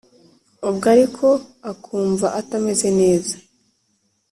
ubwo 0.69 0.85
aliko 0.93 1.27
akumva 1.71 2.27
atameze 2.39 2.87
neza, 2.99 3.35